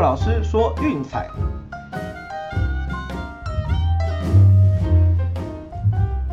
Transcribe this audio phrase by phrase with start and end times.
[0.00, 1.28] 骆老师说运彩。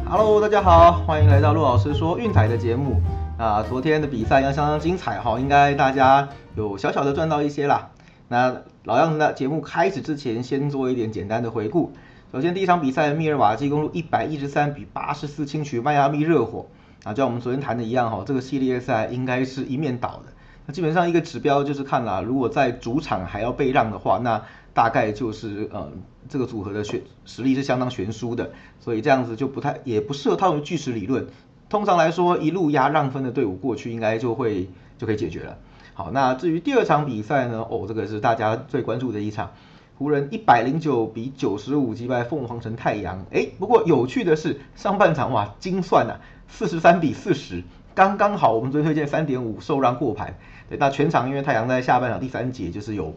[0.09, 3.02] Hello，大家好，欢迎来到陆老师说运彩的节目。
[3.38, 7.89] 啊，昨天的比赛要相当精彩哈，应该大家有小小的赚到一些啦。
[8.30, 8.55] 那
[8.86, 11.91] 老样子的节目开始之前，先做一点简单的回顾。
[12.31, 16.68] 首先第一场比赛，密尔瓦基公路一百一十三比八十四轻取迈阿密热火。
[17.04, 20.32] 啊，就像我们昨天谈的一样哈，这个系列赛应该是一面倒的。
[20.68, 25.90] 那基本上一个指标就是看了，如果在主场还要被让的话，那大概就是呃
[26.30, 31.26] 这个组合的悬实力是相当悬殊的，所以这样子就不太也不适合套用巨石理论。
[31.70, 35.58] 通常来说，一路压让分的队伍过去应该就会就可以解决了。
[35.94, 37.66] 好，那至于第二场比赛呢？
[37.70, 39.52] 哦，这个是大家最关注的一场，
[39.98, 43.26] 湖人一百零九比九十五击败凤凰城太阳。
[43.31, 47.64] 哎，不过有趣的是上半场哇精算呐，四十三比四十，
[47.95, 50.38] 刚刚好我们最推荐三点五受让过盘。
[50.70, 53.14] 对，那全场因为太阳在下半场第三节就是有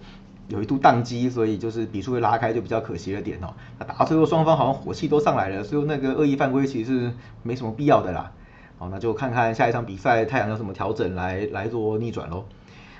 [0.49, 3.55] 有一度宕机，所以就是比数会拉开，就比较可惜了点哦。
[3.79, 8.33] 那打到最后双方好像火气都上来了，所以那个恶意犯规其实是没什么必要的啦。
[8.79, 12.45] 好，那就看看下一场比赛太阳有什么调整来来做逆转喽。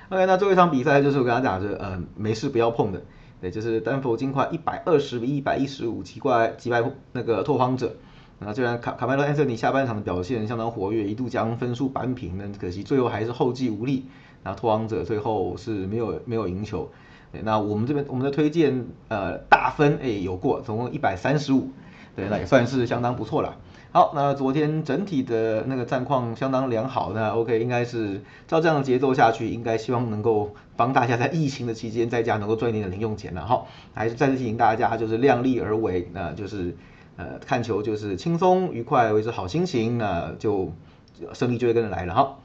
[0.09, 3.01] OK，那最后一场比赛就是我跟他讲的，呃，没事不要碰的，
[3.39, 7.95] 对，就是丹佛金块一百二十比一百一十五击败击败那个拓荒者。
[8.39, 14.05] 那虽然卡卡梅罗安瑟尼下半场的表现相当活跃，一度将分数扳平，但可惜最后还是后继无力。
[14.43, 16.89] 那拓荒者最后是没有没有赢球，
[17.43, 21.69] 那我们这边我们的推荐呃大分哎有过，总共一百三十五，
[22.15, 23.57] 对，那也算是相当不错了。
[23.93, 33.65] 好，那昨天整体的那个战况相当良好，那 OK 应该是照这样的节奏下去，应该希望能够帮大家在疫情的期间在家能够赚一点零用钱了哈。
[33.93, 36.73] 还是再次提醒大家，就是量力而为，那就是
[37.17, 40.71] 呃看球就是轻松愉快，维持好心情，那就
[41.33, 42.37] 胜利就会跟着来了哈。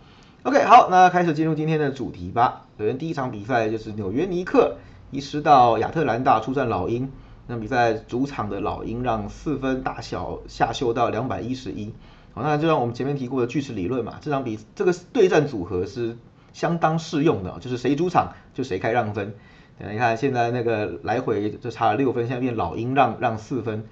[0.46, 2.66] OK，好，那开始进入今天的主题吧。
[2.78, 4.76] 首先第一场比赛就是纽约尼克
[5.10, 7.10] 移师到亚特兰大出战老鹰。
[7.48, 11.92] 那比赛主场的老鹰让四分大小下修到两百一十一。
[12.32, 16.16] 好，那就像我们前面提过的锯齿理论嘛，这场比这个对战组合是
[16.52, 19.34] 相当适用的，就是谁主场就谁开让分。
[19.78, 23.84] 你看现在那个来回就差了六分，现在变老鹰让让四分。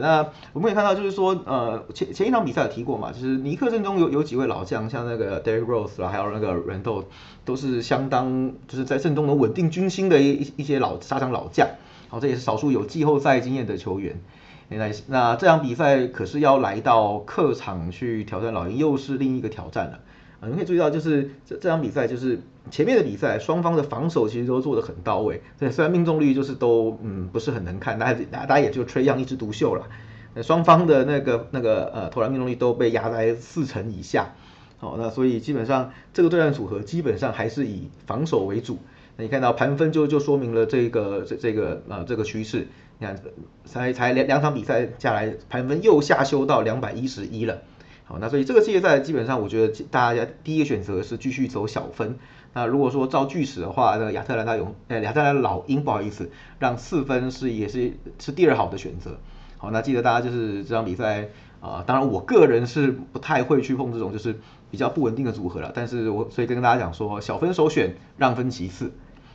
[0.00, 7.04] 那我们也看到，就是说，呃，前前一场比赛有提过嘛，就是尼克阵中有有几位老将，像那个 Derrick Rose 啦，还有那个 Randle，
[7.44, 11.68] 都是相当就是在阵中能稳定军心的一一些老沙场老将，
[12.08, 14.20] 好，这也是少数有季后赛经验的球员。
[14.68, 20.00] 那那这场比赛可是要来到客场去挑战老鹰，又是另一个挑战了。
[20.44, 22.38] 啊，你可以注意到，就是这这场比赛，就是
[22.70, 25.40] 前面的比赛，双方的防守其实都做得很到位。
[25.58, 29.86] 对，虽然命中率就是都嗯不是很能看，大家大家也就吹样一枝独秀了。
[30.34, 34.34] 那双方的那个那个呃投篮命中率都被压在四成以下。
[34.78, 38.78] 好，那所以基本上这个对战组合基本上还是以防守为主。
[39.16, 42.66] 那你看到盘分就就说明了这个这这个呃这个趋势。
[42.98, 43.18] 你看
[43.64, 47.62] 才才两两场比赛下来，盘分又下修到两百一十一了。
[48.06, 52.18] 好，那所以这个系列赛基本上，我觉得大家第一个选择是继续走小分。
[52.52, 59.18] 那如果说照巨史的话，那个亚特兰大勇，呃，亚特兰大老鹰不好意思，让四分是也是是第二好的选择。
[59.56, 61.28] 好，那记得大家就是这场比赛
[61.60, 64.38] 啊，当然我个人是不太会去碰这种就是
[64.70, 65.72] 比较不稳定的组合了。
[65.74, 68.92] 但是我所以跟大家讲说，小分首选，让分其次。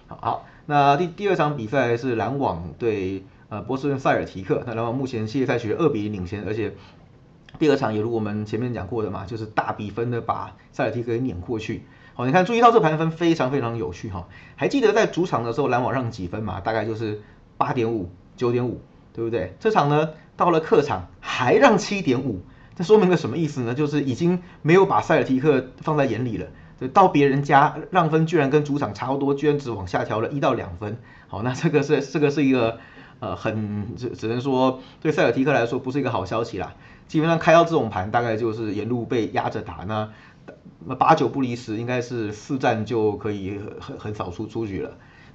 [0.07, 6.75] 好，那第第二场比赛是篮网对呃波士顿塞尔提克，那篮网目前系列赛取二比零领先，而且。
[7.57, 11.83] 第二场也如我们前面讲过的嘛，就是大比分的把塞尔提克给碾过去。
[12.13, 14.27] 好，你看注意到这盘分非常非常有趣哈。
[14.55, 16.59] 还记得在主场的时候篮网让几分嘛？
[16.59, 17.21] 大概就是
[17.57, 18.81] 八点五、九点五，
[19.13, 19.55] 对不对？
[19.59, 22.41] 这场呢到了客场还让七点五，
[22.75, 23.73] 这说明了什么意思呢？
[23.73, 26.47] 就是已经没有把塞尔提克放在眼里了。
[26.93, 30.97] 到别人家让分居然跟主场差不多，居然只往下调了一到两分。
[31.27, 32.79] 好，那这个是这个是一个
[33.19, 36.75] 呃很只只能说对塞尔提克来说不是一个好消息啦。
[37.09, 40.09] 基本上开到这种盘，大概就是沿路被压着打，那
[40.85, 44.91] 那八九不离十，应该是四战就可以很很少出出局了。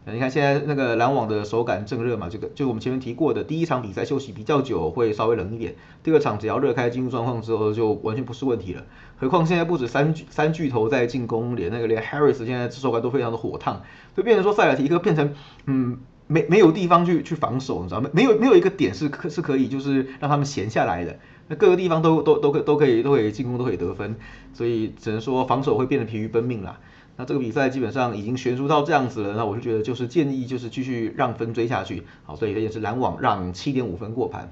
[0.07, 5.75] 你看现在那个篮网的手感正热嘛，这个就我们前面提过的，第一场比赛休息比较久，会稍微冷一点。
[6.03, 8.85] 第二场只要热开进入状况之后，就完全不是问题了。
[9.17, 13.83] 何况现在不止三三巨头在进攻，连那个连 Harris 现在手感都非常的火烫，
[14.15, 15.35] 就变成说塞尔提克变成
[15.65, 18.11] 嗯没没有地方去去防守，你知道吗？
[18.13, 21.19] 没有没有一个点是可是可以就是让他们闲下来的。
[21.49, 24.17] 那各个地方都都都可都可以都可以进攻都可以得分，
[24.55, 26.81] 所以只能说防守会变得疲于奔命啦。
[27.17, 32.03] 那这个比赛基本上已经悬殊到这样子了，那我就觉得就是建议就是继续让分追下去。
[32.25, 34.51] 好，所以这也是篮网让七点五分过盘。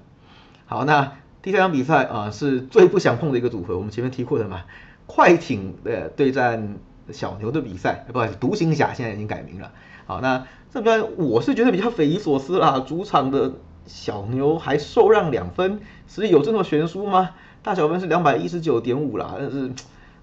[0.66, 4.62] 好，那第三场比赛啊是最不想碰的一个组合，我们前面提过的嘛，
[5.06, 6.76] 快艇的对战
[7.10, 9.72] 小牛的比赛，不好意思，独行侠现在已经改名了。
[10.06, 13.52] 好，那这边我是觉得比较匪夷所思啦，主场的
[13.86, 17.30] 小牛还受让两分，实力有这么悬殊吗？
[17.62, 19.70] 大小分是两百一十九点五啦，但是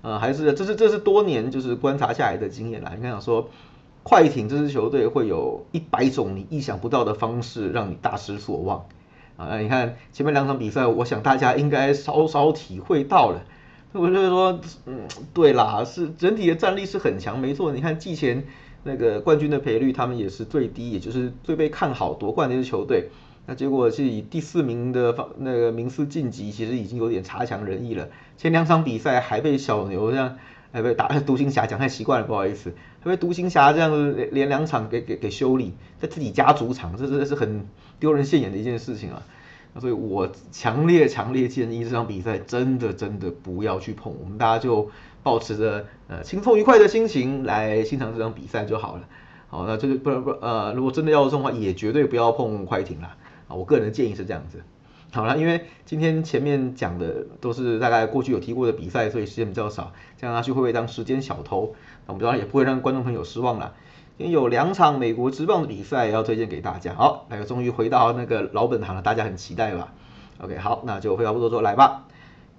[0.01, 2.91] 呃还是这是这是多年就是观察下来的经验啦。
[2.95, 3.49] 你看说
[4.03, 8.85] 快艇这支球队会有一百种你意想不到的方式让你大失所望
[9.37, 9.47] 啊。
[9.49, 13.41] 那你看前面两场比赛，我想大家应该稍稍体会到了。
[13.93, 17.71] 我就是说，嗯，对啦，是整体的战力是很强，没错。
[17.71, 18.45] 你看季前
[18.83, 23.09] 那个冠军的赔率，他们也是最低，也就是最被看好夺冠的一支球队。
[23.47, 28.09] 那结果是以第四名的方那个名次晋级，其实已经有点差强人意了。
[28.37, 30.37] 前两场比赛还被小牛这样，
[30.71, 37.65] 哎被打独行侠讲太习惯了，不好意思，还被独行侠这样子连两场给给给修理，在自己家主场，这真的是很
[37.99, 39.23] 丢人现眼的一件事情啊。
[39.77, 44.89] 所以我强烈强烈建议这场比赛真的真的不要去碰，我们大家就
[45.21, 49.03] 保持着呃轻松愉快的心情来欣赏这场比赛就好了。
[49.47, 53.15] 好，那这个不不呃，如果真的要送的话，也绝对不要碰快艇啦。
[53.47, 54.61] 啊，我个人的建议是这样子。
[55.11, 61.73] 好了，因为今天前面讲的都是大概过去有提过的比赛，所以时间比较少，这样下去会不会当时间小偷？
[62.05, 63.73] 那我们当然也不会让观众朋友失望了。
[64.19, 66.93] 今天有两场美国职棒的比赛要推荐给大家。
[66.93, 69.93] 好，那个终于回到那个老本行了，大家很期待吧
[70.39, 72.05] ？OK，好，那就废话不多说，来吧。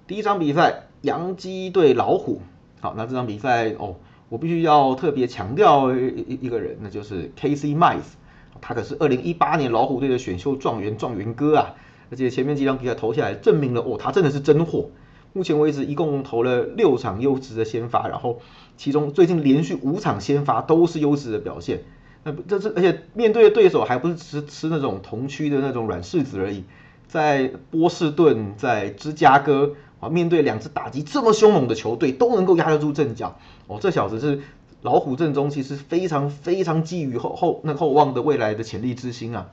[0.07, 2.41] 第一场比赛，洋基对老虎。
[2.79, 3.97] 好，那这场比赛哦，
[4.29, 8.15] 我必须要特别强调一一个人，那就是 Casey Mize。
[8.59, 11.75] 他可是二零一八年老虎队的选秀状元状元哥啊，
[12.09, 14.89] 而且前面几场比赛投下来，证明了哦，他真的是真货。
[15.33, 18.39] 目前为止一共投了六场优质的先发，然后
[18.77, 21.81] 其中最近连续五场先发都是优质的表现。
[22.23, 26.63] 那这是而且面对的对手还不是吃吃那种同区的那种软柿子而已，
[27.07, 33.37] 在波士顿、在芝加哥啊，面对两支打击这么凶猛的球队都能够压得住阵脚。
[33.67, 34.41] 哦，这小子是。
[34.83, 39.47] 老虎阵中其实非常非常寄予厚厚那厚望的未来的潜力之星啊，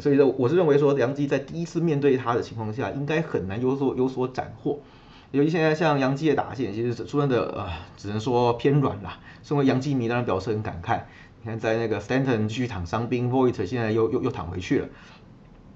[0.00, 4.80] 所以说我是认为说杨基在第一次面对他的情况下，应该很难有所有所斩获。
[5.30, 9.18] 尤其现在像杨基的打线，其实说真的呃，只能说偏软啦。
[9.42, 11.02] 身为杨基迷当然表示很感慨。
[11.42, 14.88] 你看在那个 Stanton 继续躺伤兵，Voit 现在又又又躺回去了。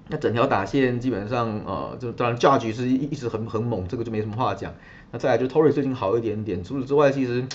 [0.07, 4.73] 那整条打线基本上呃，就当然 Judge 是一一直很很猛，这个就没什么话讲。
[5.11, 7.45] 那再来就 Torrey 最近好一点点，除此之外其实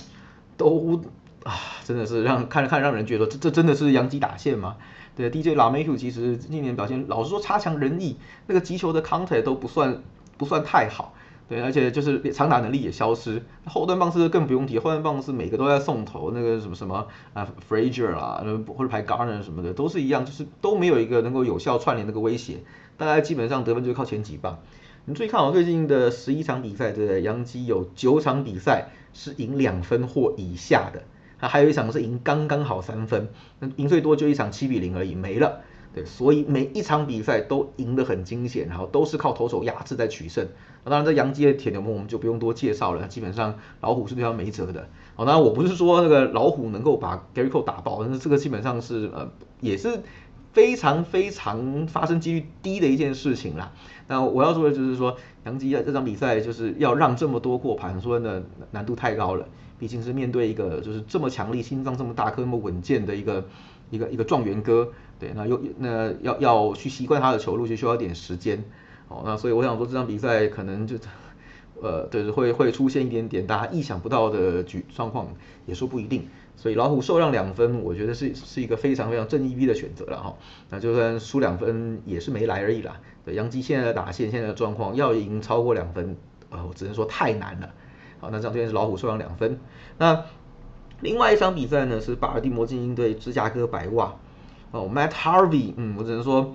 [0.56, 1.02] 都。
[1.44, 1.54] 啊，
[1.84, 4.78] 真的是让看着看让人觉得这这真的是杨基打线吗？
[5.14, 8.16] 对，DJ 老梅虎其实今年表现老实说差强人意，
[8.48, 10.02] 那个击球的 counter 都不算
[10.36, 11.14] 不算太好，
[11.48, 22.58] 对，而且就是长打能力也消失，后端棒次更不用提，后端棒次每个都在送头，那个什么什么啊 Frazier 啊，或者排 Garner 什么的都是一样，就是都没有一个能够有效串联那个威胁，
[22.96, 24.58] 大概基本上得分就靠前几棒。
[25.04, 27.22] 你注意看我最近的十一场比赛，对不对？
[27.22, 31.04] 洋基有九场比赛是赢两分或以下的。
[31.38, 33.28] 还有一场是赢刚刚好三分，
[33.60, 35.60] 那赢最多就一场七比零而已，没了。
[35.96, 40.46] 对，所以每一场比赛都赢得很惊险，然后都是靠投手压制在取胜。
[40.84, 44.90] 那当然，这杨基的铁牛们我们就不用多介绍了，基本上老虎是对他没辙的。
[45.14, 49.30] 好，那我不是说那个老虎能够把 Gary Cole 打爆，但是这个基本上是呃
[49.62, 50.00] 也是
[50.52, 53.72] 非常非常发生几率低的一件事情啦。
[54.06, 55.16] 那我要说的就是说，
[55.46, 59.48] 杨基啊这场比赛就是要让这么多过盘，说的难度太高了。
[59.78, 63.44] 毕竟是面对一个就是这么强力、心脏这么大颗、那么稳健的一个
[63.90, 68.64] 一个一个状元哥，对，那又那要要去习惯他的球路，就需要点时间，
[69.08, 70.96] 哦，那所以我想说这场比赛可能就
[71.82, 75.28] 呃，对，会会出现一点点大家意想不到的局状况，
[75.66, 76.26] 也说不一定。
[76.58, 80.34] 所以老虎受让两分，我觉得是是一个非常非常正义逼的选择了哈。
[80.70, 82.98] 那就算输两分也是没来而已啦。
[83.26, 86.16] 对，杨基现在的打线、现在的状况，要赢超过两分，
[86.48, 87.74] 呃，我只能说太难了。
[88.20, 89.60] 好，那这场这边是老虎受让两分。
[89.98, 90.24] 那
[91.00, 94.14] 另外一场比赛呢是巴尔的摩精英对芝加哥白袜。
[94.72, 96.54] 哦，Matt Harvey，嗯，我只能说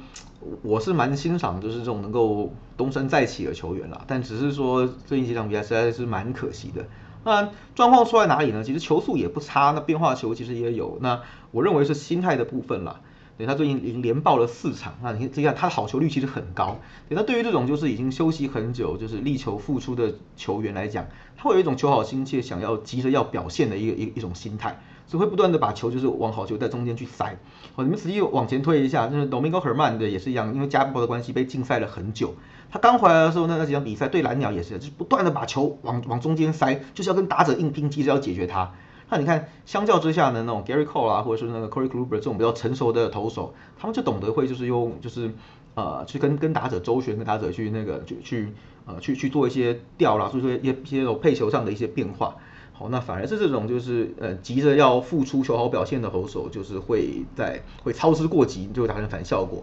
[0.62, 4.02] 我是蛮欣赏就是这种能够东山再起的球员啦。
[4.08, 6.86] 但只是说最近几场比赛实在是蛮可惜的。
[7.24, 8.64] 那状况出在哪里呢？
[8.64, 10.98] 其实球速也不差，那变化球其实也有。
[11.02, 11.22] 那
[11.52, 13.00] 我认为是心态的部分啦。
[13.46, 16.80] 他最近已经连爆了四场，那你这样他的好球率其实很高。
[17.10, 21.08] 那对于这种就是已经休息很久，就是力求复出的球员来讲，
[21.38, 27.38] 他会有一种求好心切，想要急着要表现的一个一一种心态，所以会不断的把球就是往好球在中间去塞。
[27.76, 32.36] 好，你们仔细往前推一下，就是 Domingo Herman 的也是一样，因为加波的关系被禁赛了很久。
[32.70, 38.72] 他刚回来的时候，那那几场比赛对蓝鸟也是，就是不断的把球往往中间塞，就是要跟打者硬拼，急着要解决他。
[39.12, 45.30] 那你看，相较之下呢，那种 Gary Cole 啊，或者是那个 Corey Kluber 这种比较成熟的投手，他们就懂得会就是用就是
[45.76, 48.54] 呃去跟跟打者周旋，跟打者去那个去去
[48.86, 52.38] 呃去去做一些调啦，所以说一些一些配球上的一些变化。
[52.72, 59.62] 好，那反而是这种就是呃急着要付出求好表现的投手，就是会在会操之过急，就会达成反效果。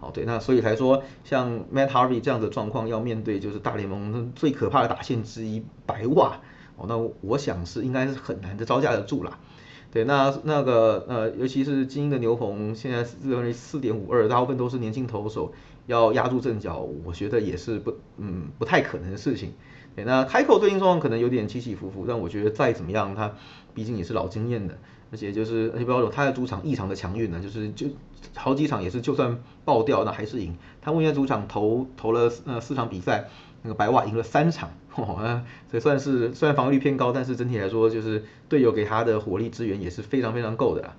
[0.00, 6.40] 好，对，那所以才说像 Matt Harvey 这样的状况，要面对就是大联盟最可怕的打线之一白袜，
[6.78, 9.38] 哦，那我想是应该是很难的招架得住啦。
[9.90, 15.52] 对，那那个呃，尤其是精英的牛棚，现在认为四点五二，大部分都是年轻投手，
[15.86, 19.54] 要压住阵脚，我觉得也是不嗯不太可能的事情。
[19.96, 23.32] 对，那开口最近状况可能有点起起伏伏，但我觉得再怎么样，他
[23.72, 24.76] 毕竟也是老经验的，
[25.10, 27.86] 而且就是而且不要说他的主场异常的强运呢，就是就
[28.34, 30.54] 好几场也是就算爆掉那还是赢。
[30.82, 33.30] 他目前主场投投了呃四场比赛。
[33.62, 40.92] 那个白袜赢了三场，哦，这算是虽然防御率偏高，但是整体来说就是队友给他的火力支援也是非常非常够的。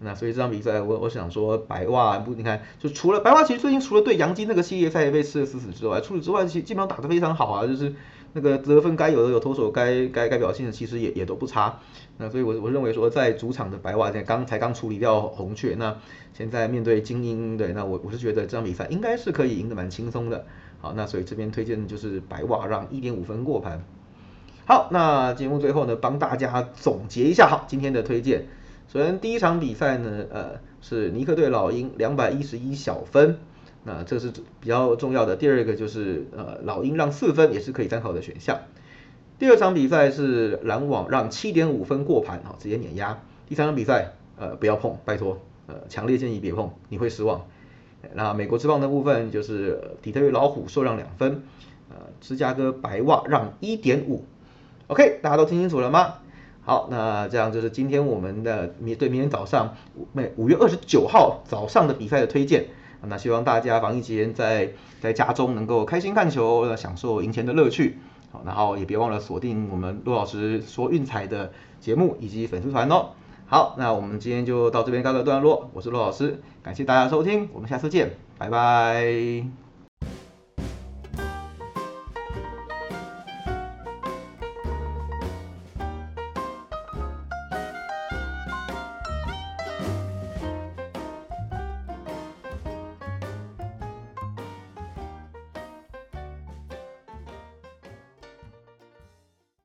[0.00, 7.94] 那所以这场比赛我我想说白袜不，你看就除了白袜其实最近除了对杨基那个系列赛被吃的死死之外，除此之外其实基本上打得非常好啊，就是
[8.32, 11.78] 那个得分该有的有投手该该该表现的其实也也都不差。
[12.18, 15.96] 那所以我我认为说在主场的白袜在刚才刚处理掉红雀，那
[16.32, 20.44] 现在面对精英对那我我是觉得这场比赛应该是可以赢得蛮轻松的。
[20.84, 23.82] 好，那所以这边推荐的就是白袜让一点五分过盘。
[24.66, 28.44] 好，那节目最后呢，帮大家总结一下，好，今天的推荐。
[28.92, 33.38] 首先第一场比赛呢，呃，是尼克对老鹰两百一十一小分，
[33.84, 35.36] 那这是比较重要的。
[35.36, 38.58] 第二个就是呃老鹰让四分也是可以参考的选项。
[39.38, 43.22] 第二场比赛是篮网让七点五分过盘，好，直接碾压。
[43.48, 47.46] 第三场比赛，呃，不要碰，拜托，呃，强烈建议别碰，你会失望。
[48.14, 51.42] 那美国之棒的部分就是底特律老虎受让两分，
[51.88, 54.24] 呃，芝加哥白袜让一点五
[54.88, 56.14] ，OK，大家都听清楚了吗？
[56.62, 60.06] 好，那这样就是今天我们的明对明天早上五
[60.36, 62.66] 五月二十九号早上的比赛的推荐，
[63.02, 64.70] 那希望大家防疫期间在
[65.00, 67.98] 在家中能够开心看球，享受赢钱的乐趣，
[68.32, 73.10] 好，然后也别忘了锁定我们陆老师说运彩的节目以及粉丝团哦。
[73.46, 75.70] 好，那我们今天就到这边告个段落。
[75.74, 79.63] 我是陆老师，感谢大家收听，我们下次见，拜拜。